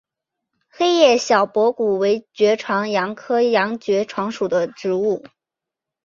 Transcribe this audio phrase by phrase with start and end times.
[0.67, 5.23] 黑叶小驳骨为爵床科洋爵床属的植物。